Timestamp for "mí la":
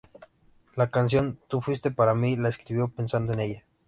2.15-2.49